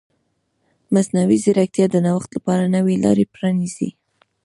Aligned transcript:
مصنوعي 0.93 1.37
ځیرکتیا 1.43 1.85
د 1.91 1.95
نوښت 2.05 2.29
لپاره 2.37 2.65
نوې 2.75 2.95
لارې 3.03 3.25
پرانیزي. 3.33 3.89